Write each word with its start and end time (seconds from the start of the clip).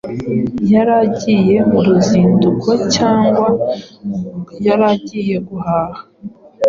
yaragiye 0.73 1.55
mu 1.71 1.79
ruzinduko 1.85 2.69
cyangwa 2.95 3.47
yaragiye 4.65 5.35
guhaha. 5.47 6.01